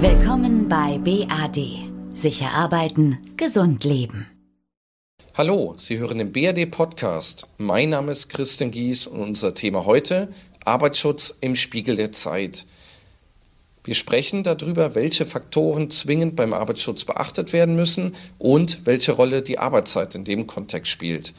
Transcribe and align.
Willkommen 0.00 0.68
bei 0.68 0.96
BAD. 0.98 1.58
Sicher 2.14 2.52
arbeiten, 2.52 3.18
gesund 3.36 3.82
leben. 3.82 4.28
Hallo, 5.34 5.74
Sie 5.76 5.98
hören 5.98 6.18
den 6.18 6.32
BAD 6.32 6.70
Podcast. 6.70 7.48
Mein 7.58 7.90
Name 7.90 8.12
ist 8.12 8.28
Christian 8.28 8.70
Gies 8.70 9.08
und 9.08 9.20
unser 9.20 9.54
Thema 9.54 9.86
heute 9.86 10.28
Arbeitsschutz 10.64 11.36
im 11.40 11.56
Spiegel 11.56 11.96
der 11.96 12.12
Zeit. 12.12 12.64
Wir 13.82 13.96
sprechen 13.96 14.44
darüber, 14.44 14.94
welche 14.94 15.26
Faktoren 15.26 15.90
zwingend 15.90 16.36
beim 16.36 16.52
Arbeitsschutz 16.52 17.04
beachtet 17.04 17.52
werden 17.52 17.74
müssen 17.74 18.14
und 18.38 18.86
welche 18.86 19.10
Rolle 19.10 19.42
die 19.42 19.58
Arbeitszeit 19.58 20.14
in 20.14 20.22
dem 20.22 20.46
Kontext 20.46 20.92
spielt. 20.92 21.34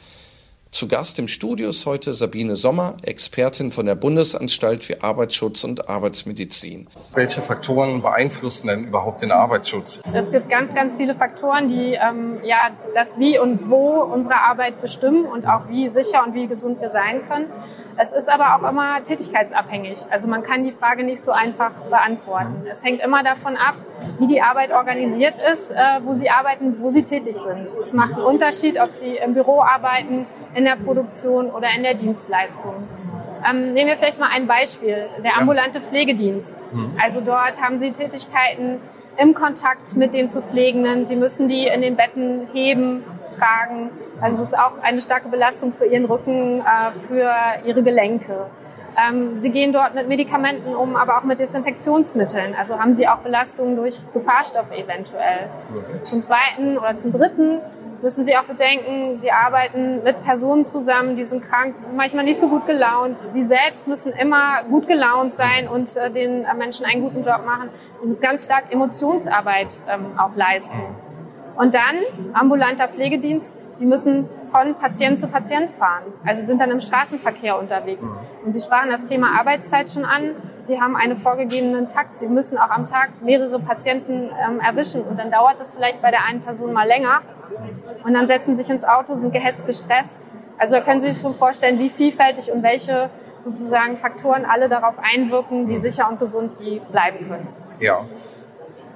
Zu 0.70 0.86
Gast 0.86 1.18
im 1.18 1.26
Studio 1.26 1.68
ist 1.68 1.84
heute 1.84 2.12
Sabine 2.12 2.54
Sommer, 2.54 2.96
Expertin 3.02 3.72
von 3.72 3.86
der 3.86 3.96
Bundesanstalt 3.96 4.84
für 4.84 5.02
Arbeitsschutz 5.02 5.64
und 5.64 5.88
Arbeitsmedizin. 5.88 6.86
Welche 7.12 7.42
Faktoren 7.42 8.00
beeinflussen 8.02 8.68
denn 8.68 8.84
überhaupt 8.84 9.20
den 9.22 9.32
Arbeitsschutz? 9.32 10.00
Es 10.14 10.30
gibt 10.30 10.48
ganz, 10.48 10.72
ganz 10.72 10.96
viele 10.96 11.16
Faktoren, 11.16 11.68
die 11.68 11.94
ähm, 11.94 12.38
ja 12.44 12.70
das 12.94 13.18
Wie 13.18 13.36
und 13.36 13.68
Wo 13.68 14.00
unserer 14.02 14.42
Arbeit 14.42 14.80
bestimmen 14.80 15.24
und 15.24 15.44
auch 15.44 15.68
wie 15.68 15.90
sicher 15.90 16.24
und 16.24 16.34
wie 16.34 16.46
gesund 16.46 16.80
wir 16.80 16.90
sein 16.90 17.26
können. 17.28 17.46
Es 18.02 18.12
ist 18.12 18.30
aber 18.30 18.56
auch 18.56 18.66
immer 18.66 19.02
tätigkeitsabhängig. 19.02 19.98
Also 20.10 20.26
man 20.26 20.42
kann 20.42 20.64
die 20.64 20.72
Frage 20.72 21.04
nicht 21.04 21.20
so 21.20 21.32
einfach 21.32 21.72
beantworten. 21.90 22.64
Es 22.70 22.82
hängt 22.82 23.02
immer 23.02 23.22
davon 23.22 23.58
ab, 23.58 23.74
wie 24.18 24.26
die 24.26 24.40
Arbeit 24.40 24.72
organisiert 24.72 25.38
ist, 25.52 25.70
äh, 25.70 25.76
wo 26.02 26.14
sie 26.14 26.30
arbeiten, 26.30 26.80
wo 26.80 26.88
sie 26.88 27.02
tätig 27.02 27.34
sind. 27.34 27.70
Es 27.82 27.92
macht 27.92 28.14
einen 28.14 28.22
Unterschied, 28.22 28.80
ob 28.80 28.90
sie 28.90 29.16
im 29.16 29.34
Büro 29.34 29.60
arbeiten, 29.60 30.26
in 30.54 30.64
der 30.64 30.76
Produktion 30.76 31.50
oder 31.50 31.68
in 31.76 31.82
der 31.82 31.92
Dienstleistung. 31.92 32.88
Ähm, 33.46 33.74
nehmen 33.74 33.90
wir 33.90 33.98
vielleicht 33.98 34.18
mal 34.18 34.30
ein 34.32 34.46
Beispiel, 34.46 35.08
der 35.22 35.36
ambulante 35.36 35.82
Pflegedienst. 35.82 36.72
Mhm. 36.72 36.96
Also 37.02 37.20
dort 37.20 37.60
haben 37.60 37.80
Sie 37.80 37.92
Tätigkeiten 37.92 38.80
im 39.20 39.34
Kontakt 39.34 39.96
mit 39.96 40.14
den 40.14 40.28
zu 40.28 40.40
Pflegenden. 40.40 41.04
Sie 41.04 41.16
müssen 41.16 41.46
die 41.46 41.66
in 41.66 41.82
den 41.82 41.94
Betten 41.94 42.48
heben, 42.52 43.04
tragen. 43.28 43.90
Also 44.20 44.42
es 44.42 44.48
ist 44.48 44.58
auch 44.58 44.78
eine 44.82 45.00
starke 45.00 45.28
Belastung 45.28 45.72
für 45.72 45.84
Ihren 45.84 46.06
Rücken, 46.06 46.60
äh, 46.60 46.98
für 46.98 47.30
Ihre 47.64 47.82
Gelenke. 47.82 48.46
Ähm, 48.96 49.36
sie 49.36 49.50
gehen 49.50 49.72
dort 49.72 49.94
mit 49.94 50.08
Medikamenten 50.08 50.74
um, 50.74 50.96
aber 50.96 51.18
auch 51.18 51.22
mit 51.22 51.38
Desinfektionsmitteln. 51.38 52.54
Also 52.58 52.78
haben 52.78 52.92
sie 52.92 53.06
auch 53.08 53.18
Belastungen 53.18 53.76
durch 53.76 54.00
Gefahrstoffe 54.12 54.72
eventuell. 54.72 55.48
Zum 56.02 56.22
Zweiten 56.22 56.76
oder 56.76 56.96
zum 56.96 57.12
Dritten 57.12 57.60
müssen 58.02 58.24
Sie 58.24 58.36
auch 58.36 58.44
bedenken, 58.44 59.14
Sie 59.14 59.30
arbeiten 59.30 60.02
mit 60.02 60.22
Personen 60.22 60.64
zusammen, 60.64 61.16
die 61.16 61.24
sind 61.24 61.42
krank, 61.42 61.76
die 61.76 61.82
sind 61.82 61.96
manchmal 61.96 62.24
nicht 62.24 62.40
so 62.40 62.48
gut 62.48 62.66
gelaunt. 62.66 63.18
Sie 63.18 63.44
selbst 63.44 63.86
müssen 63.88 64.12
immer 64.12 64.62
gut 64.64 64.86
gelaunt 64.86 65.34
sein 65.34 65.68
und 65.68 65.96
äh, 65.96 66.10
den 66.10 66.44
äh, 66.44 66.54
Menschen 66.54 66.86
einen 66.86 67.02
guten 67.02 67.20
Job 67.20 67.44
machen. 67.44 67.70
Sie 67.96 68.06
müssen 68.06 68.22
ganz 68.22 68.44
stark 68.44 68.72
Emotionsarbeit 68.72 69.74
ähm, 69.88 70.18
auch 70.18 70.34
leisten. 70.34 70.78
Und 71.56 71.74
dann 71.74 71.96
ambulanter 72.32 72.88
Pflegedienst. 72.88 73.62
Sie 73.72 73.84
müssen 73.84 74.30
von 74.50 74.76
Patient 74.76 75.18
zu 75.18 75.28
Patient 75.28 75.68
fahren. 75.70 76.04
Also 76.24 76.42
sind 76.42 76.58
dann 76.58 76.70
im 76.70 76.80
Straßenverkehr 76.80 77.58
unterwegs. 77.58 78.08
Und 78.44 78.52
Sie 78.52 78.60
sprachen 78.60 78.88
das 78.90 79.08
Thema 79.08 79.38
Arbeitszeit 79.38 79.90
schon 79.90 80.06
an. 80.06 80.36
Sie 80.60 80.80
haben 80.80 80.96
einen 80.96 81.18
vorgegebenen 81.18 81.86
Takt. 81.86 82.16
Sie 82.16 82.28
müssen 82.28 82.56
auch 82.56 82.70
am 82.70 82.86
Tag 82.86 83.20
mehrere 83.20 83.58
Patienten 83.60 84.30
ähm, 84.42 84.60
erwischen. 84.60 85.02
Und 85.02 85.18
dann 85.18 85.30
dauert 85.30 85.60
es 85.60 85.74
vielleicht 85.74 86.00
bei 86.00 86.10
der 86.10 86.24
einen 86.24 86.40
Person 86.40 86.72
mal 86.72 86.86
länger. 86.86 87.20
Und 88.04 88.14
dann 88.14 88.26
setzen 88.26 88.56
sich 88.56 88.68
ins 88.70 88.84
Auto, 88.84 89.14
sind 89.14 89.32
gehetzt, 89.32 89.66
gestresst. 89.66 90.18
Also 90.58 90.74
da 90.74 90.80
können 90.82 91.00
Sie 91.00 91.10
sich 91.10 91.22
schon 91.22 91.34
vorstellen, 91.34 91.78
wie 91.78 91.90
vielfältig 91.90 92.52
und 92.52 92.62
welche 92.62 93.10
sozusagen 93.40 93.96
Faktoren 93.96 94.44
alle 94.44 94.68
darauf 94.68 94.96
einwirken, 94.98 95.68
wie 95.68 95.76
sicher 95.76 96.08
und 96.10 96.18
gesund 96.18 96.52
Sie 96.52 96.80
bleiben 96.90 97.28
können. 97.28 97.48
Ja. 97.78 98.04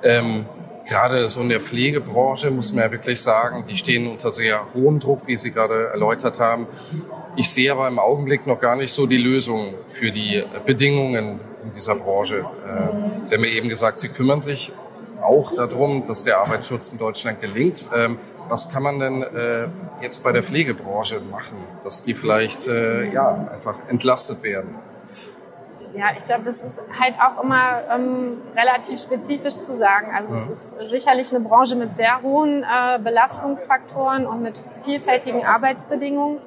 Ähm 0.03 0.47
gerade 0.87 1.29
so 1.29 1.41
in 1.41 1.49
der 1.49 1.61
Pflegebranche 1.61 2.51
muss 2.51 2.73
man 2.73 2.85
ja 2.85 2.93
wirklich 2.93 3.21
sagen, 3.21 3.65
die 3.67 3.77
stehen 3.77 4.07
unter 4.07 4.33
sehr 4.33 4.67
hohem 4.75 5.01
Druck, 5.01 5.27
wie 5.27 5.37
Sie 5.37 5.51
gerade 5.51 5.89
erläutert 5.89 6.41
haben. 6.41 6.67
Ich 7.37 7.51
sehe 7.51 7.73
aber 7.73 7.89
im 7.89 7.99
Augenblick 7.99 8.47
noch 8.47 8.61
gar 8.61 8.77
nicht 8.77 8.93
so 8.93 9.07
die 9.07 9.17
Lösung 9.17 9.75
für 9.89 10.11
die 10.11 10.45
Bedingungen 10.67 11.41
in 11.65 11.73
dieser 11.73 11.95
Branche. 11.95 12.45
Äh, 12.67 13.25
Sie 13.25 13.35
haben 13.35 13.45
ja 13.45 13.51
eben 13.51 13.69
gesagt, 13.69 13.99
Sie 13.99 14.09
kümmern 14.09 14.41
sich 14.41 14.73
auch 15.25 15.55
darum, 15.55 16.05
dass 16.05 16.25
der 16.25 16.39
Arbeitsschutz 16.39 16.93
in 16.93 16.99
Deutschland 16.99 17.41
gelingt. 17.41 17.85
Ähm, 17.95 18.19
was 18.49 18.69
kann 18.69 18.83
man 18.83 18.99
denn 18.99 19.23
äh, 19.23 19.69
jetzt 20.03 20.23
bei 20.23 20.33
der 20.33 20.43
Pflegebranche 20.43 21.21
machen, 21.21 21.57
dass 21.83 22.03
die 22.03 22.15
vielleicht 22.15 22.69
äh, 22.69 23.11
ja 23.11 23.49
einfach 23.53 23.77
entlastet 23.89 24.43
werden? 24.43 24.75
Ja, 25.95 26.07
ich 26.19 26.25
glaube, 26.25 26.43
das 26.43 26.63
ist 26.63 26.83
halt 26.99 27.15
auch 27.21 27.43
immer 27.43 27.83
ähm, 27.89 28.43
relativ 28.57 29.01
spezifisch 29.01 29.55
zu 29.55 29.73
sagen. 29.75 30.13
Also 30.13 30.35
es 30.35 30.47
ist 30.49 30.91
sicherlich 30.91 31.33
eine 31.33 31.45
Branche 31.45 31.77
mit 31.77 31.95
sehr 31.95 32.21
hohen 32.21 32.65
äh, 32.65 32.99
Belastungsfaktoren 32.99 34.27
und 34.27 34.43
mit 34.43 34.55
vielfältigen 34.85 35.45
Arbeitsbedingungen. 35.45 36.39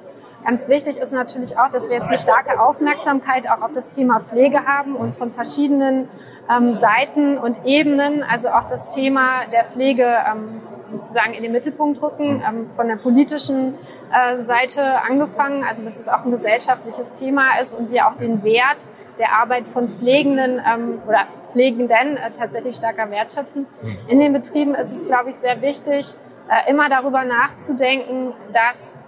Ganz 0.44 0.68
wichtig 0.68 0.96
ist 0.96 1.12
natürlich 1.12 1.58
auch, 1.58 1.70
dass 1.70 1.88
wir 1.88 1.96
jetzt 1.96 2.08
eine 2.08 2.18
starke 2.18 2.60
Aufmerksamkeit 2.60 3.48
auch 3.48 3.62
auf 3.62 3.72
das 3.72 3.90
Thema 3.90 4.20
Pflege 4.20 4.64
haben 4.66 4.94
und 4.94 5.16
von 5.16 5.30
verschiedenen 5.30 6.08
ähm, 6.50 6.74
Seiten 6.74 7.38
und 7.38 7.64
Ebenen, 7.64 8.22
also 8.22 8.48
auch 8.48 8.66
das 8.68 8.88
Thema 8.88 9.46
der 9.52 9.64
Pflege 9.64 10.04
ähm, 10.04 10.62
sozusagen 10.90 11.34
in 11.34 11.42
den 11.42 11.52
Mittelpunkt 11.52 12.00
rücken, 12.02 12.42
ähm, 12.46 12.70
von 12.70 12.88
der 12.88 12.96
politischen 12.96 13.74
äh, 14.12 14.40
Seite 14.40 15.02
angefangen, 15.02 15.64
also 15.64 15.84
dass 15.84 15.98
es 15.98 16.08
auch 16.08 16.24
ein 16.24 16.30
gesellschaftliches 16.30 17.12
Thema 17.12 17.58
ist 17.60 17.74
und 17.74 17.90
wir 17.90 18.06
auch 18.06 18.16
den 18.16 18.42
Wert 18.42 18.88
der 19.18 19.32
Arbeit 19.32 19.66
von 19.66 19.88
Pflegenden 19.88 20.60
ähm, 20.64 21.02
oder 21.06 21.26
Pflegenden 21.48 22.16
äh, 22.16 22.30
tatsächlich 22.32 22.76
stärker 22.76 23.10
wertschätzen. 23.10 23.66
Mhm. 23.82 23.98
In 24.08 24.20
den 24.20 24.32
Betrieben 24.32 24.74
ist 24.74 24.92
es, 24.92 25.04
glaube 25.04 25.30
ich, 25.30 25.36
sehr 25.36 25.60
wichtig, 25.60 26.14
äh, 26.48 26.70
immer 26.70 26.88
darüber 26.88 27.24
nachzudenken, 27.24 28.32
dass 28.52 28.98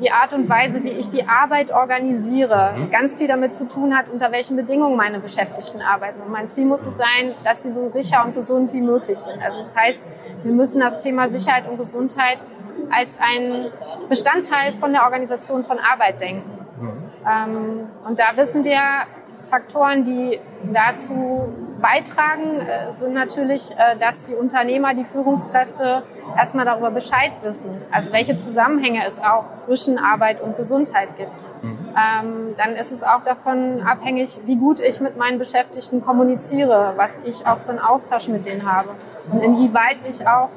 die 0.00 0.10
Art 0.10 0.32
und 0.32 0.48
Weise, 0.48 0.82
wie 0.82 0.90
ich 0.90 1.08
die 1.08 1.26
Arbeit 1.26 1.70
organisiere, 1.70 2.74
mhm. 2.76 2.90
ganz 2.90 3.16
viel 3.16 3.28
damit 3.28 3.54
zu 3.54 3.68
tun 3.68 3.96
hat, 3.96 4.08
unter 4.08 4.32
welchen 4.32 4.56
Bedingungen 4.56 4.96
meine 4.96 5.20
Beschäftigten 5.20 5.80
arbeiten. 5.82 6.20
Und 6.20 6.30
mein 6.30 6.48
Ziel 6.48 6.66
muss 6.66 6.84
es 6.84 6.96
sein, 6.96 7.34
dass 7.44 7.62
sie 7.62 7.70
so 7.70 7.88
sicher 7.88 8.24
und 8.24 8.34
gesund 8.34 8.72
wie 8.72 8.80
möglich 8.80 9.18
sind. 9.18 9.40
Also 9.42 9.58
das 9.58 9.74
heißt, 9.76 10.02
wir 10.42 10.52
müssen 10.52 10.80
das 10.80 11.02
Thema 11.02 11.28
Sicherheit 11.28 11.68
und 11.68 11.78
Gesundheit 11.78 12.38
als 12.90 13.18
ein 13.20 13.70
Bestandteil 14.08 14.74
von 14.74 14.92
der 14.92 15.04
Organisation 15.04 15.64
von 15.64 15.78
Arbeit 15.78 16.20
denken. 16.20 16.50
Mhm. 16.80 17.10
Ähm, 17.26 17.88
und 18.06 18.18
da 18.18 18.36
wissen 18.36 18.64
wir, 18.64 18.80
Faktoren, 19.44 20.04
die 20.04 20.40
dazu 20.72 21.52
beitragen, 21.80 22.60
äh, 22.60 22.92
sind 22.92 23.14
natürlich, 23.14 23.70
äh, 23.72 23.96
dass 23.98 24.24
die 24.24 24.34
Unternehmer, 24.34 24.94
die 24.94 25.04
Führungskräfte 25.04 26.02
erstmal 26.36 26.64
darüber 26.64 26.90
Bescheid 26.90 27.32
wissen, 27.42 27.82
also 27.90 28.12
welche 28.12 28.36
Zusammenhänge 28.36 29.06
es 29.06 29.20
auch 29.20 29.52
zwischen 29.54 29.98
Arbeit 29.98 30.40
und 30.40 30.56
Gesundheit 30.56 31.16
gibt. 31.16 31.48
Mhm. 31.62 31.78
Ähm, 31.90 32.54
dann 32.56 32.70
ist 32.70 32.92
es 32.92 33.02
auch 33.02 33.22
davon 33.24 33.82
abhängig, 33.82 34.40
wie 34.46 34.56
gut 34.56 34.80
ich 34.80 35.00
mit 35.00 35.16
meinen 35.16 35.38
Beschäftigten 35.38 36.04
kommuniziere, 36.04 36.94
was 36.96 37.20
ich 37.24 37.46
auch 37.46 37.58
für 37.58 37.70
einen 37.70 37.80
Austausch 37.80 38.28
mit 38.28 38.46
denen 38.46 38.70
habe 38.70 38.90
und 39.30 39.42
inwieweit 39.42 40.02
ich 40.08 40.26
auch 40.26 40.50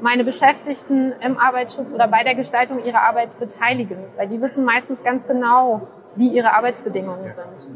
meine 0.00 0.24
Beschäftigten 0.24 1.12
im 1.20 1.38
Arbeitsschutz 1.38 1.92
oder 1.92 2.08
bei 2.08 2.24
der 2.24 2.34
Gestaltung 2.34 2.82
ihrer 2.84 3.02
Arbeit 3.02 3.38
beteilige, 3.38 3.98
weil 4.16 4.28
die 4.28 4.40
wissen 4.40 4.64
meistens 4.64 5.04
ganz 5.04 5.26
genau, 5.26 5.82
wie 6.16 6.28
ihre 6.28 6.54
Arbeitsbedingungen 6.54 7.28
sind. 7.28 7.68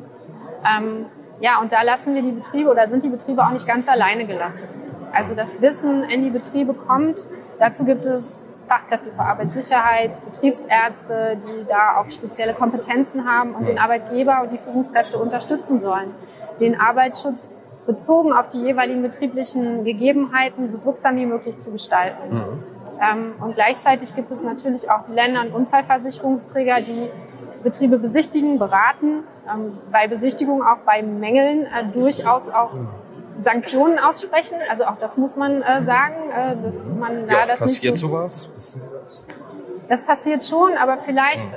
Ähm, 0.65 1.07
ja, 1.41 1.61
und 1.61 1.73
da 1.73 1.83
lassen 1.83 2.15
wir 2.15 2.23
die 2.23 2.33
Betriebe 2.33 2.71
oder 2.71 2.87
sind 2.87 3.03
die 3.03 3.09
Betriebe 3.09 3.45
auch 3.45 3.51
nicht 3.51 3.67
ganz 3.67 3.89
alleine 3.89 4.27
gelassen. 4.27 4.69
Also 5.13 5.35
das 5.35 5.61
Wissen 5.61 6.05
in 6.05 6.25
die 6.25 6.31
Betriebe 6.31 6.75
kommt. 6.75 7.29
Dazu 7.59 7.85
gibt 7.85 8.07
es 8.07 8.49
Fachkräfte 8.67 9.11
für 9.11 9.21
Arbeitssicherheit, 9.21 10.21
Betriebsärzte, 10.25 11.37
die 11.47 11.67
da 11.69 11.99
auch 11.99 12.11
spezielle 12.11 12.55
Kompetenzen 12.55 13.29
haben 13.29 13.55
und 13.55 13.69
den 13.69 13.79
Arbeitgeber 13.79 14.43
und 14.43 14.53
die 14.53 14.59
Führungskräfte 14.59 15.19
unterstützen 15.19 15.79
sollen, 15.79 16.15
den 16.61 16.81
Arbeitsschutz 16.81 17.55
bezogen 17.87 18.33
auf 18.33 18.49
die 18.49 18.63
jeweiligen 18.63 19.03
betrieblichen 19.03 19.85
Gegebenheiten 19.85 20.67
so 20.67 20.85
wirksam 20.85 21.17
wie 21.17 21.27
möglich 21.27 21.59
zu 21.59 21.71
gestalten. 21.71 22.35
Mhm. 22.35 22.65
Ähm, 23.01 23.35
und 23.41 23.55
gleichzeitig 23.55 24.15
gibt 24.15 24.31
es 24.33 24.43
natürlich 24.43 24.91
auch 24.91 25.05
die 25.05 25.13
Länder- 25.13 25.43
und 25.43 25.53
Unfallversicherungsträger, 25.53 26.81
die 26.81 27.11
Betriebe 27.65 27.99
besichtigen, 27.99 28.59
beraten, 28.59 29.25
ähm, 29.53 29.73
bei 29.91 30.07
Besichtigung 30.07 30.63
auch 30.63 30.79
bei 30.87 31.03
Mängeln 31.03 31.67
äh, 31.67 31.91
durchaus 31.93 32.51
auch 32.51 32.71
Sanktionen 33.41 33.99
aussprechen. 33.99 34.59
Also 34.71 34.85
auch 34.85 34.99
das 34.99 35.17
muss 35.17 35.35
man 35.35 35.63
äh, 35.63 35.83
sagen, 35.83 36.31
äh, 36.31 36.63
dass 36.63 36.87
man 36.87 37.27
da 37.27 37.33
ja, 37.33 37.39
das 37.41 37.59
passiert 37.59 37.95
nicht 37.95 38.01
so, 38.01 38.09
sowas? 38.09 38.51
Das? 38.55 39.27
das 39.89 40.05
passiert 40.05 40.45
schon, 40.45 40.77
aber 40.77 40.99
vielleicht 40.99 41.57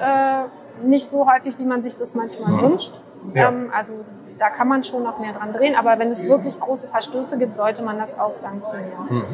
nicht 0.83 1.07
so 1.07 1.27
häufig, 1.29 1.57
wie 1.57 1.65
man 1.65 1.81
sich 1.81 1.95
das 1.95 2.13
manchmal 2.13 2.61
wünscht. 2.61 3.01
Ja. 3.33 3.49
Ähm, 3.49 3.71
also 3.75 3.93
da 4.37 4.49
kann 4.49 4.67
man 4.67 4.83
schon 4.83 5.03
noch 5.03 5.19
mehr 5.19 5.33
dran 5.33 5.53
drehen, 5.53 5.75
aber 5.75 5.97
wenn 5.99 6.09
es 6.09 6.27
wirklich 6.27 6.59
große 6.59 6.87
Verstöße 6.87 7.37
gibt, 7.37 7.55
sollte 7.55 7.81
man 7.81 7.97
das 7.97 8.17
auch 8.19 8.33
sanktionieren. 8.33 9.07
Mhm. 9.09 9.25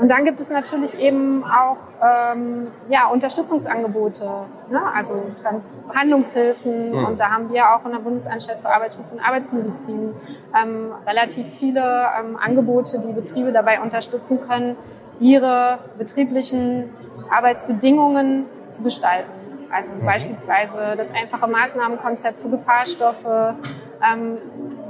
Und 0.00 0.10
dann 0.10 0.24
gibt 0.24 0.40
es 0.40 0.50
natürlich 0.50 0.98
eben 0.98 1.44
auch 1.44 1.76
ähm, 2.02 2.68
ja, 2.88 3.06
Unterstützungsangebote, 3.08 4.24
ne? 4.70 4.80
also 4.94 5.22
Trans 5.40 5.78
Handlungshilfen. 5.94 6.90
Mhm. 6.90 7.04
Und 7.04 7.20
da 7.20 7.30
haben 7.30 7.52
wir 7.52 7.70
auch 7.70 7.84
in 7.84 7.92
der 7.92 7.98
Bundesanstalt 7.98 8.60
für 8.60 8.68
Arbeitsschutz 8.68 9.12
und 9.12 9.20
Arbeitsmedizin 9.20 10.14
ähm, 10.60 10.92
relativ 11.06 11.46
viele 11.46 12.06
ähm, 12.18 12.36
Angebote, 12.36 13.00
die 13.06 13.12
Betriebe 13.12 13.52
dabei 13.52 13.80
unterstützen 13.80 14.40
können, 14.40 14.76
ihre 15.20 15.78
betrieblichen 15.98 16.90
Arbeitsbedingungen 17.30 18.46
zu 18.68 18.82
gestalten. 18.82 19.30
Also 19.70 19.92
mhm. 19.92 20.04
beispielsweise 20.04 20.94
das 20.96 21.12
einfache 21.12 21.46
Maßnahmenkonzept 21.48 22.36
für 22.36 22.48
Gefahrstoffe. 22.50 23.26
Ähm, 23.26 24.38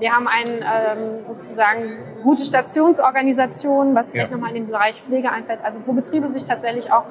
wir 0.02 0.12
haben 0.12 0.26
ein 0.26 0.48
ähm, 0.48 1.24
sozusagen 1.24 1.96
gute 2.24 2.44
Stationsorganisation, 2.44 3.94
was 3.94 4.10
vielleicht 4.10 4.30
ja. 4.30 4.36
nochmal 4.36 4.50
in 4.54 4.64
den 4.64 4.66
Bereich 4.66 5.00
Pflege 5.00 5.30
einfällt, 5.30 5.60
also 5.62 5.80
wo 5.86 5.92
Betriebe 5.92 6.28
sich 6.28 6.44
tatsächlich 6.44 6.90
auch 6.92 7.04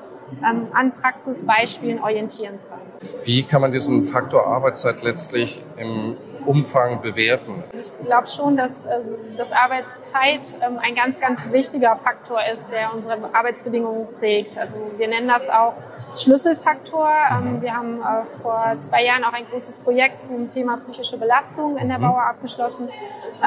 ähm, 0.43 0.67
an 0.73 0.93
Praxisbeispielen 0.93 2.01
orientieren 2.03 2.59
können. 2.67 3.13
Wie 3.23 3.43
kann 3.43 3.61
man 3.61 3.71
diesen 3.71 4.03
Faktor 4.03 4.45
Arbeitszeit 4.45 5.03
letztlich 5.03 5.63
im 5.77 6.17
Umfang 6.45 7.01
bewerten? 7.01 7.63
Ich 7.71 8.05
glaube 8.05 8.27
schon, 8.27 8.57
dass, 8.57 8.85
äh, 8.85 8.99
dass 9.37 9.53
Arbeitszeit 9.53 10.57
ähm, 10.61 10.77
ein 10.79 10.93
ganz, 10.93 11.19
ganz 11.19 11.49
wichtiger 11.51 11.95
Faktor 11.95 12.39
ist, 12.53 12.71
der 12.71 12.93
unsere 12.93 13.33
Arbeitsbedingungen 13.33 14.07
prägt. 14.19 14.57
Also 14.57 14.77
wir 14.97 15.07
nennen 15.07 15.29
das 15.29 15.49
auch 15.49 15.75
Schlüsselfaktor. 16.15 17.09
Ähm, 17.31 17.55
mhm. 17.57 17.61
wir 17.61 17.75
haben 17.75 18.01
äh, 18.01 18.25
vor 18.41 18.75
zwei 18.79 19.03
Jahren 19.03 19.23
auch 19.23 19.33
ein 19.33 19.45
großes 19.45 19.79
Projekt 19.79 20.21
zum 20.21 20.49
Thema 20.49 20.77
psychische 20.77 21.17
Belastung 21.17 21.77
in 21.77 21.87
der 21.87 21.97
mhm. 21.97 22.03
Bauer 22.03 22.23
abgeschlossen 22.23 22.89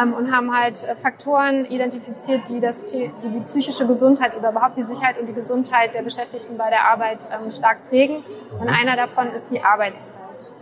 ähm, 0.00 0.14
und 0.14 0.34
haben 0.34 0.56
halt 0.56 0.84
äh, 0.84 0.94
Faktoren 0.94 1.64
identifiziert, 1.66 2.48
die, 2.48 2.60
das, 2.60 2.84
die 2.84 3.10
die 3.22 3.40
psychische 3.40 3.86
Gesundheit 3.86 4.36
oder 4.36 4.50
überhaupt 4.50 4.76
die 4.78 4.82
Sicherheit 4.82 5.18
und 5.18 5.26
die 5.26 5.34
Gesundheit 5.34 5.94
der 5.94 6.02
Beschäftigten 6.02 6.56
bei 6.56 6.70
der 6.70 6.84
Arbeit 6.84 7.26
ähm, 7.32 7.50
stark 7.50 7.88
prägen. 7.88 8.24
Und 8.58 8.68
mhm. 8.68 8.74
einer 8.74 8.96
davon 8.96 9.32
ist 9.32 9.50
die 9.50 9.62
Arbeitszeit. 9.62 10.20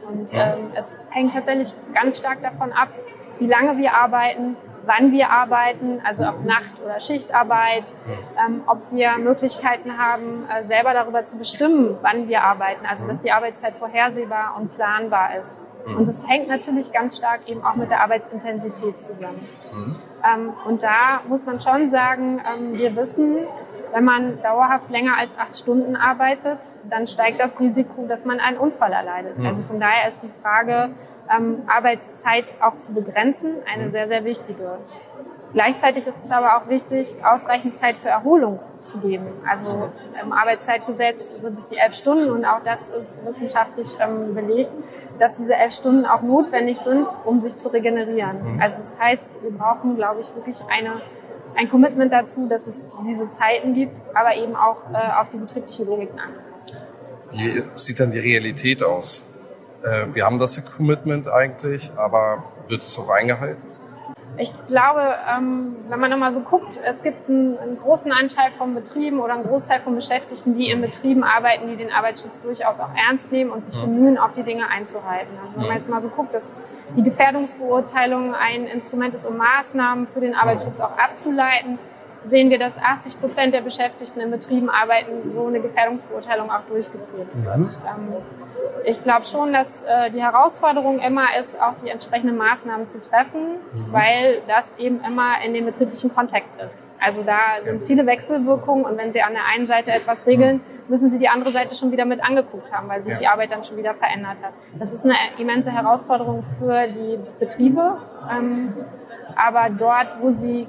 Und 0.08 0.32
es 0.76 1.00
hängt 1.10 1.32
tatsächlich 1.34 1.72
ganz 1.94 2.18
stark 2.18 2.42
davon 2.42 2.72
ab, 2.72 2.88
wie 3.38 3.46
lange 3.46 3.78
wir 3.78 3.94
arbeiten, 3.94 4.56
wann 4.84 5.12
wir 5.12 5.30
arbeiten, 5.30 6.00
also 6.04 6.24
ob 6.24 6.44
Nacht- 6.44 6.82
oder 6.84 7.00
Schichtarbeit, 7.00 7.84
ähm, 8.44 8.62
ob 8.66 8.92
wir 8.92 9.18
Möglichkeiten 9.18 9.98
haben, 9.98 10.46
äh, 10.48 10.62
selber 10.62 10.92
darüber 10.92 11.24
zu 11.24 11.38
bestimmen, 11.38 11.98
wann 12.02 12.28
wir 12.28 12.42
arbeiten, 12.42 12.86
also 12.86 13.06
dass 13.06 13.22
die 13.22 13.32
Arbeitszeit 13.32 13.76
vorhersehbar 13.76 14.56
und 14.58 14.74
planbar 14.74 15.36
ist. 15.38 15.62
Und 15.86 16.06
das 16.06 16.26
hängt 16.28 16.48
natürlich 16.48 16.92
ganz 16.92 17.16
stark 17.16 17.40
eben 17.46 17.64
auch 17.64 17.74
mit 17.74 17.90
der 17.90 18.02
Arbeitsintensität 18.02 19.00
zusammen. 19.00 19.48
Ähm, 20.24 20.52
und 20.64 20.82
da 20.82 21.20
muss 21.28 21.44
man 21.46 21.60
schon 21.60 21.88
sagen, 21.88 22.40
ähm, 22.40 22.74
wir 22.74 22.94
wissen, 22.94 23.38
wenn 23.92 24.04
man 24.04 24.40
dauerhaft 24.42 24.88
länger 24.90 25.18
als 25.18 25.38
acht 25.38 25.56
Stunden 25.56 25.96
arbeitet, 25.96 26.78
dann 26.88 27.06
steigt 27.06 27.40
das 27.40 27.60
Risiko, 27.60 28.06
dass 28.06 28.24
man 28.24 28.40
einen 28.40 28.56
Unfall 28.56 28.92
erleidet. 28.92 29.36
Also 29.44 29.62
von 29.62 29.80
daher 29.80 30.08
ist 30.08 30.22
die 30.22 30.30
Frage, 30.42 30.90
ähm, 31.36 31.62
Arbeitszeit 31.66 32.56
auch 32.60 32.78
zu 32.78 32.94
begrenzen, 32.94 33.56
eine 33.72 33.84
mhm. 33.84 33.88
sehr, 33.88 34.08
sehr 34.08 34.24
wichtige. 34.24 34.78
Gleichzeitig 35.52 36.06
ist 36.06 36.24
es 36.24 36.30
aber 36.30 36.56
auch 36.56 36.68
wichtig, 36.68 37.14
ausreichend 37.22 37.74
Zeit 37.74 37.98
für 37.98 38.08
Erholung 38.08 38.58
zu 38.82 38.98
geben. 39.00 39.26
Also 39.46 39.90
im 40.22 40.32
Arbeitszeitgesetz 40.32 41.28
sind 41.40 41.58
es 41.58 41.66
die 41.66 41.76
elf 41.76 41.94
Stunden 41.94 42.30
und 42.30 42.44
auch 42.44 42.62
das 42.64 42.90
ist 42.90 43.24
wissenschaftlich 43.24 43.88
ähm, 44.00 44.34
belegt, 44.34 44.70
dass 45.18 45.36
diese 45.36 45.54
elf 45.54 45.72
Stunden 45.72 46.06
auch 46.06 46.22
notwendig 46.22 46.78
sind, 46.78 47.06
um 47.24 47.38
sich 47.38 47.56
zu 47.56 47.68
regenerieren. 47.68 48.54
Mhm. 48.54 48.62
Also 48.62 48.78
das 48.78 48.98
heißt, 48.98 49.42
wir 49.42 49.50
brauchen, 49.50 49.96
glaube 49.96 50.20
ich, 50.20 50.34
wirklich 50.34 50.56
eine, 50.70 51.02
ein 51.54 51.68
Commitment 51.68 52.12
dazu, 52.12 52.48
dass 52.48 52.66
es 52.66 52.86
diese 53.06 53.28
Zeiten 53.28 53.74
gibt, 53.74 54.02
aber 54.14 54.34
eben 54.34 54.56
auch 54.56 54.78
äh, 54.92 55.20
auf 55.20 55.28
die 55.28 55.36
betriebliche 55.36 55.84
Logik 55.84 56.10
angepasst. 56.10 56.72
Wie 57.30 57.62
sieht 57.74 58.00
dann 58.00 58.10
die 58.10 58.18
Realität 58.18 58.82
aus? 58.82 59.22
Äh, 59.82 60.14
wir 60.14 60.24
haben 60.24 60.38
das 60.38 60.62
Commitment 60.64 61.28
eigentlich, 61.28 61.90
aber 61.96 62.44
wird 62.68 62.82
es 62.82 62.98
auch 62.98 63.08
eingehalten? 63.08 63.62
Ich 64.38 64.50
glaube, 64.66 65.02
ähm, 65.30 65.76
wenn 65.90 66.00
man 66.00 66.10
nochmal 66.10 66.30
so 66.30 66.40
guckt, 66.40 66.80
es 66.82 67.02
gibt 67.02 67.28
einen, 67.28 67.58
einen, 67.58 67.78
großen 67.78 68.10
Anteil 68.12 68.50
von 68.56 68.74
Betrieben 68.74 69.20
oder 69.20 69.34
einen 69.34 69.44
Großteil 69.44 69.80
von 69.80 69.94
Beschäftigten, 69.94 70.56
die 70.56 70.70
in 70.70 70.80
Betrieben 70.80 71.22
arbeiten, 71.22 71.68
die 71.68 71.76
den 71.76 71.92
Arbeitsschutz 71.92 72.40
durchaus 72.40 72.80
auch 72.80 72.88
ernst 72.96 73.30
nehmen 73.30 73.50
und 73.50 73.62
sich 73.62 73.78
bemühen, 73.78 74.16
auch 74.16 74.32
die 74.32 74.42
Dinge 74.42 74.68
einzuhalten. 74.68 75.32
Also 75.42 75.56
wenn 75.56 75.66
man 75.66 75.74
jetzt 75.74 75.90
mal 75.90 76.00
so 76.00 76.08
guckt, 76.08 76.32
dass 76.32 76.56
die 76.96 77.02
Gefährdungsbeurteilung 77.02 78.34
ein 78.34 78.66
Instrument 78.66 79.14
ist, 79.14 79.26
um 79.26 79.36
Maßnahmen 79.36 80.06
für 80.06 80.20
den 80.20 80.34
Arbeitsschutz 80.34 80.80
auch 80.80 80.96
abzuleiten, 80.96 81.78
sehen 82.24 82.50
wir, 82.50 82.58
dass 82.58 82.78
80 82.78 83.20
Prozent 83.20 83.54
der 83.54 83.60
Beschäftigten 83.60 84.20
in 84.20 84.30
Betrieben 84.30 84.70
arbeiten, 84.70 85.34
wo 85.34 85.46
eine 85.46 85.60
Gefährdungsbeurteilung 85.60 86.50
auch 86.50 86.62
durchgeführt 86.68 87.28
wird. 87.34 87.56
Mhm. 87.56 88.16
Ich 88.84 89.02
glaube 89.02 89.24
schon, 89.24 89.52
dass 89.52 89.82
äh, 89.82 90.10
die 90.10 90.22
Herausforderung 90.22 91.00
immer 91.00 91.36
ist, 91.38 91.60
auch 91.60 91.74
die 91.82 91.88
entsprechenden 91.88 92.36
Maßnahmen 92.36 92.86
zu 92.86 93.00
treffen, 93.00 93.58
mhm. 93.72 93.92
weil 93.92 94.42
das 94.46 94.78
eben 94.78 95.00
immer 95.04 95.42
in 95.44 95.54
dem 95.54 95.66
betrieblichen 95.66 96.14
Kontext 96.14 96.54
ist. 96.60 96.82
Also 97.00 97.22
da 97.22 97.62
sind 97.64 97.84
viele 97.84 98.06
Wechselwirkungen 98.06 98.84
und 98.84 98.96
wenn 98.98 99.12
Sie 99.12 99.22
an 99.22 99.32
der 99.32 99.44
einen 99.52 99.66
Seite 99.66 99.92
etwas 99.92 100.26
regeln, 100.26 100.56
mhm. 100.56 100.62
müssen 100.88 101.08
Sie 101.08 101.18
die 101.18 101.28
andere 101.28 101.50
Seite 101.50 101.74
schon 101.74 101.90
wieder 101.92 102.04
mit 102.04 102.24
angeguckt 102.24 102.72
haben, 102.72 102.88
weil 102.88 103.02
sich 103.02 103.14
ja. 103.14 103.18
die 103.18 103.26
Arbeit 103.26 103.52
dann 103.52 103.62
schon 103.62 103.76
wieder 103.76 103.94
verändert 103.94 104.36
hat. 104.42 104.52
Das 104.78 104.92
ist 104.92 105.04
eine 105.04 105.16
immense 105.38 105.72
Herausforderung 105.72 106.44
für 106.58 106.88
die 106.88 107.18
Betriebe. 107.38 107.98
Ähm, 108.30 108.74
aber 109.36 109.70
dort, 109.70 110.20
wo 110.20 110.30
sie 110.30 110.66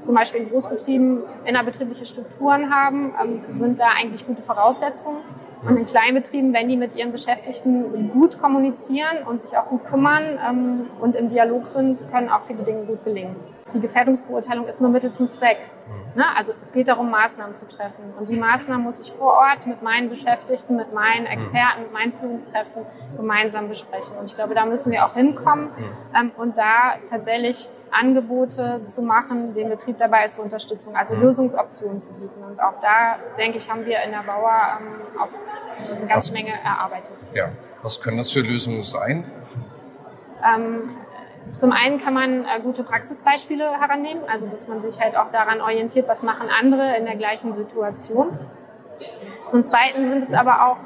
zum 0.00 0.14
Beispiel 0.14 0.42
in 0.42 0.50
Großbetrieben 0.50 1.22
innerbetriebliche 1.44 2.04
Strukturen 2.04 2.74
haben, 2.74 3.14
ähm, 3.22 3.42
sind 3.52 3.78
da 3.78 3.86
eigentlich 3.98 4.26
gute 4.26 4.42
Voraussetzungen. 4.42 5.22
Und 5.62 5.76
in 5.76 5.86
Kleinbetrieben, 5.86 6.54
wenn 6.54 6.68
die 6.68 6.76
mit 6.76 6.94
ihren 6.94 7.12
Beschäftigten 7.12 8.10
gut 8.12 8.40
kommunizieren 8.40 9.24
und 9.26 9.42
sich 9.42 9.56
auch 9.58 9.66
gut 9.66 9.84
kümmern 9.84 10.24
ähm, 10.48 10.86
und 11.00 11.16
im 11.16 11.28
Dialog 11.28 11.66
sind, 11.66 11.98
können 12.10 12.30
auch 12.30 12.44
viele 12.46 12.62
Dinge 12.62 12.84
gut 12.86 13.04
gelingen. 13.04 13.36
Die 13.74 13.80
Gefährdungsbeurteilung 13.80 14.66
ist 14.66 14.80
nur 14.80 14.90
Mittel 14.90 15.12
zum 15.12 15.28
Zweck. 15.28 15.58
Ne? 16.14 16.24
Also 16.34 16.52
es 16.60 16.72
geht 16.72 16.88
darum, 16.88 17.10
Maßnahmen 17.10 17.56
zu 17.56 17.68
treffen. 17.68 18.14
Und 18.18 18.30
die 18.30 18.36
Maßnahmen 18.36 18.82
muss 18.82 19.00
ich 19.00 19.12
vor 19.12 19.34
Ort 19.34 19.66
mit 19.66 19.82
meinen 19.82 20.08
Beschäftigten, 20.08 20.76
mit 20.76 20.94
meinen 20.94 21.26
Experten, 21.26 21.82
mit 21.82 21.92
meinen 21.92 22.14
Führungskräften 22.14 22.86
gemeinsam 23.16 23.68
besprechen. 23.68 24.16
Und 24.18 24.30
ich 24.30 24.34
glaube, 24.34 24.54
da 24.54 24.64
müssen 24.64 24.90
wir 24.90 25.04
auch 25.04 25.14
hinkommen 25.14 25.70
ähm, 26.18 26.32
und 26.38 26.56
da 26.56 26.94
tatsächlich 27.08 27.68
Angebote 27.92 28.80
zu 28.86 29.02
machen, 29.02 29.54
den 29.54 29.68
Betrieb 29.68 29.98
dabei 29.98 30.28
zur 30.28 30.44
Unterstützung, 30.44 30.96
also 30.96 31.14
mhm. 31.14 31.22
Lösungsoptionen 31.22 32.00
zu 32.00 32.12
bieten. 32.12 32.42
Und 32.42 32.60
auch 32.60 32.80
da, 32.80 33.16
denke 33.36 33.58
ich, 33.58 33.70
haben 33.70 33.84
wir 33.84 34.02
in 34.02 34.10
der 34.10 34.22
Bauer 34.22 34.78
ähm, 34.80 35.20
auf 35.20 35.30
eine 35.90 36.06
ganze 36.06 36.32
Menge 36.32 36.52
erarbeitet. 36.64 37.12
Ja, 37.34 37.50
was 37.82 38.00
können 38.00 38.18
das 38.18 38.30
für 38.30 38.40
Lösungen 38.40 38.82
sein? 38.82 39.24
Ähm, 40.44 40.90
zum 41.52 41.72
einen 41.72 42.00
kann 42.00 42.14
man 42.14 42.44
äh, 42.44 42.60
gute 42.62 42.84
Praxisbeispiele 42.84 43.80
herannehmen, 43.80 44.22
also 44.30 44.46
dass 44.46 44.68
man 44.68 44.80
sich 44.80 45.00
halt 45.00 45.16
auch 45.16 45.30
daran 45.32 45.60
orientiert, 45.60 46.06
was 46.08 46.22
machen 46.22 46.48
andere 46.48 46.96
in 46.96 47.06
der 47.06 47.16
gleichen 47.16 47.54
Situation. 47.54 48.38
Zum 49.46 49.64
Zweiten 49.64 50.06
sind 50.06 50.22
es 50.22 50.32
aber 50.32 50.66
auch 50.66 50.76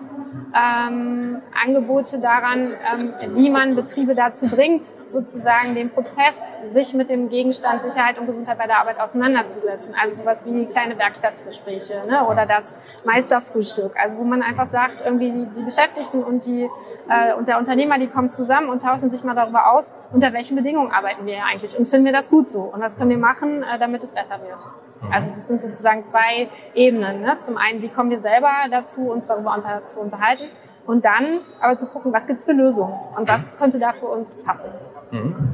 ähm, 0.54 1.42
Angebote 1.64 2.20
daran, 2.20 2.72
ähm, 2.92 3.14
wie 3.34 3.50
man 3.50 3.74
Betriebe 3.74 4.14
dazu 4.14 4.48
bringt, 4.48 4.86
sozusagen 5.06 5.74
den 5.74 5.90
Prozess, 5.90 6.54
sich 6.64 6.94
mit 6.94 7.10
dem 7.10 7.28
Gegenstand 7.28 7.82
Sicherheit 7.82 8.18
und 8.18 8.26
Gesundheit 8.26 8.58
bei 8.58 8.66
der 8.66 8.78
Arbeit 8.78 9.00
auseinanderzusetzen. 9.00 9.94
Also 10.00 10.22
sowas 10.22 10.46
wie 10.46 10.66
kleine 10.66 10.96
Werkstattgespräche 10.96 12.02
ne? 12.08 12.26
oder 12.28 12.46
das 12.46 12.76
Meisterfrühstück. 13.04 13.96
Also 13.96 14.18
wo 14.18 14.24
man 14.24 14.42
einfach 14.42 14.66
sagt, 14.66 15.02
irgendwie 15.04 15.32
die, 15.32 15.46
die 15.56 15.62
Beschäftigten 15.62 16.22
und 16.22 16.46
die 16.46 16.70
äh, 17.08 17.34
und 17.34 17.48
der 17.48 17.58
Unternehmer, 17.58 17.98
die 17.98 18.06
kommen 18.06 18.30
zusammen 18.30 18.68
und 18.68 18.82
tauschen 18.82 19.10
sich 19.10 19.24
mal 19.24 19.34
darüber 19.34 19.72
aus, 19.72 19.94
unter 20.12 20.32
welchen 20.32 20.56
Bedingungen 20.56 20.90
arbeiten 20.90 21.26
wir 21.26 21.44
eigentlich 21.44 21.78
und 21.78 21.86
finden 21.86 22.06
wir 22.06 22.12
das 22.12 22.30
gut 22.30 22.48
so 22.48 22.62
und 22.62 22.80
was 22.80 22.96
können 22.96 23.10
wir 23.10 23.18
machen, 23.18 23.62
äh, 23.62 23.78
damit 23.78 24.02
es 24.02 24.12
besser 24.12 24.40
wird. 24.40 24.68
Mhm. 25.02 25.12
Also 25.12 25.30
das 25.30 25.48
sind 25.48 25.60
sozusagen 25.60 26.04
zwei 26.04 26.48
Ebenen. 26.74 27.20
Ne? 27.20 27.36
Zum 27.38 27.56
einen, 27.56 27.82
wie 27.82 27.88
kommen 27.88 28.10
wir 28.10 28.18
selber 28.18 28.50
dazu, 28.70 29.10
uns 29.10 29.26
darüber 29.26 29.54
unter, 29.54 29.84
zu 29.84 30.00
unterhalten 30.00 30.44
und 30.86 31.04
dann 31.04 31.40
aber 31.60 31.76
zu 31.76 31.86
gucken, 31.86 32.12
was 32.12 32.26
gibt's 32.26 32.44
für 32.44 32.52
Lösungen 32.52 32.94
und 33.16 33.28
was 33.28 33.48
könnte 33.56 33.78
da 33.78 33.92
für 33.92 34.06
uns 34.06 34.34
passen. 34.44 34.70
Mhm. 35.10 35.50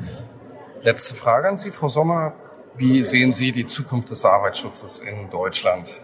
Letzte 0.83 1.15
Frage 1.15 1.49
an 1.49 1.57
Sie, 1.57 1.71
Frau 1.71 1.89
Sommer. 1.89 2.33
Wie 2.77 3.03
sehen 3.03 3.33
Sie 3.33 3.53
die 3.53 3.67
Zukunft 3.67 4.11
des 4.11 4.25
Arbeitsschutzes 4.25 5.03
in 5.03 5.29
Deutschland? 5.29 6.03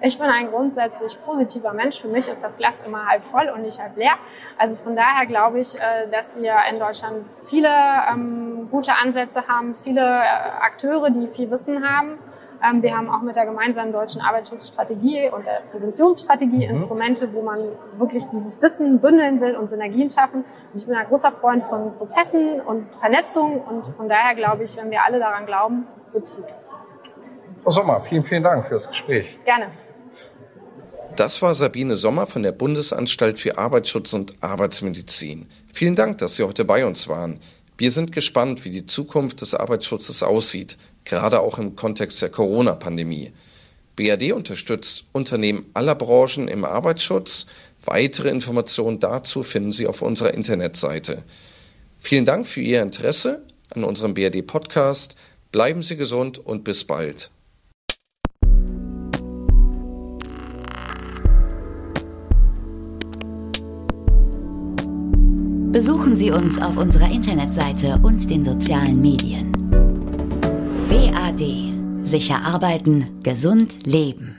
Ich 0.00 0.16
bin 0.16 0.28
ein 0.28 0.50
grundsätzlich 0.50 1.18
positiver 1.24 1.72
Mensch. 1.72 2.00
Für 2.00 2.06
mich 2.06 2.28
ist 2.28 2.42
das 2.42 2.56
Glas 2.56 2.82
immer 2.86 3.06
halb 3.06 3.24
voll 3.24 3.50
und 3.52 3.62
nicht 3.62 3.80
halb 3.80 3.96
leer. 3.96 4.14
Also 4.56 4.76
von 4.76 4.94
daher 4.94 5.26
glaube 5.26 5.58
ich, 5.58 5.74
äh, 5.74 6.08
dass 6.10 6.36
wir 6.40 6.54
in 6.70 6.78
Deutschland 6.78 7.26
viele 7.48 7.68
ähm, 8.08 8.68
gute 8.70 8.92
Ansätze 8.94 9.48
haben, 9.48 9.74
viele 9.74 10.00
äh, 10.00 10.60
Akteure, 10.60 11.10
die 11.10 11.26
viel 11.28 11.50
Wissen 11.50 11.88
haben. 11.88 12.18
Ähm, 12.62 12.80
wir 12.80 12.96
haben 12.96 13.10
auch 13.10 13.22
mit 13.22 13.34
der 13.34 13.46
gemeinsamen 13.46 13.92
deutschen 13.92 14.20
Arbeitsschutzstrategie 14.20 15.30
und 15.30 15.44
der 15.44 15.62
Präventionsstrategie 15.72 16.66
mhm. 16.66 16.70
Instrumente, 16.70 17.32
wo 17.32 17.42
man 17.42 17.60
wirklich 17.96 18.24
dieses 18.28 18.62
Wissen 18.62 19.00
bündeln 19.00 19.40
will 19.40 19.56
und 19.56 19.68
Synergien 19.68 20.08
schaffen. 20.10 20.44
Und 20.72 20.80
ich 20.80 20.86
bin 20.86 20.94
ein 20.94 21.06
großer 21.06 21.32
Freund 21.32 21.64
von 21.64 21.96
Prozessen 21.96 22.60
und 22.60 22.86
Vernetzung 23.00 23.60
und 23.62 23.84
von 23.88 24.08
daher 24.08 24.36
glaube 24.36 24.62
ich, 24.62 24.76
wenn 24.76 24.92
wir 24.92 25.04
alle 25.04 25.18
daran 25.18 25.44
glauben, 25.44 25.88
wird's 26.12 26.34
gut. 26.34 26.46
Frau 27.64 27.70
Sommer, 27.70 28.00
vielen, 28.00 28.22
vielen 28.22 28.44
Dank 28.44 28.64
für 28.64 28.74
das 28.74 28.86
Gespräch. 28.86 29.38
Gerne. 29.44 29.70
Das 31.18 31.42
war 31.42 31.56
Sabine 31.56 31.96
Sommer 31.96 32.28
von 32.28 32.44
der 32.44 32.52
Bundesanstalt 32.52 33.40
für 33.40 33.58
Arbeitsschutz 33.58 34.12
und 34.12 34.36
Arbeitsmedizin. 34.40 35.48
Vielen 35.72 35.96
Dank, 35.96 36.18
dass 36.18 36.36
Sie 36.36 36.44
heute 36.44 36.64
bei 36.64 36.86
uns 36.86 37.08
waren. 37.08 37.40
Wir 37.76 37.90
sind 37.90 38.12
gespannt, 38.12 38.64
wie 38.64 38.70
die 38.70 38.86
Zukunft 38.86 39.40
des 39.40 39.52
Arbeitsschutzes 39.52 40.22
aussieht, 40.22 40.78
gerade 41.02 41.40
auch 41.40 41.58
im 41.58 41.74
Kontext 41.74 42.22
der 42.22 42.28
Corona-Pandemie. 42.28 43.32
BRD 43.96 44.30
unterstützt 44.30 45.06
Unternehmen 45.10 45.66
aller 45.74 45.96
Branchen 45.96 46.46
im 46.46 46.64
Arbeitsschutz. 46.64 47.46
Weitere 47.84 48.28
Informationen 48.28 49.00
dazu 49.00 49.42
finden 49.42 49.72
Sie 49.72 49.88
auf 49.88 50.02
unserer 50.02 50.34
Internetseite. 50.34 51.24
Vielen 51.98 52.26
Dank 52.26 52.46
für 52.46 52.60
Ihr 52.60 52.80
Interesse 52.80 53.44
an 53.74 53.82
unserem 53.82 54.14
BRD-Podcast. 54.14 55.16
Bleiben 55.50 55.82
Sie 55.82 55.96
gesund 55.96 56.38
und 56.38 56.62
bis 56.62 56.84
bald. 56.84 57.32
Besuchen 65.98 66.16
Sie 66.16 66.30
uns 66.30 66.62
auf 66.62 66.76
unserer 66.76 67.10
Internetseite 67.10 67.98
und 68.04 68.30
den 68.30 68.44
sozialen 68.44 69.00
Medien. 69.00 69.50
BAD. 70.88 71.74
Sicher 72.06 72.40
arbeiten, 72.40 73.18
gesund 73.24 73.84
leben. 73.84 74.36